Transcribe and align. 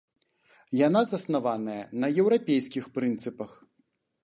Яна 0.87 1.01
заснаваная 1.11 1.77
на 2.05 2.11
еўрапейскіх 2.23 2.91
прынцыпах. 2.99 3.57